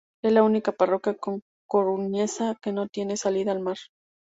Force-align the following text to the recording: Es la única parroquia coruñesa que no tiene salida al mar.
Es 0.23 0.33
la 0.33 0.41
única 0.41 0.71
parroquia 0.71 1.15
coruñesa 1.69 2.57
que 2.59 2.73
no 2.73 2.87
tiene 2.87 3.17
salida 3.17 3.51
al 3.51 3.59
mar. 3.59 3.77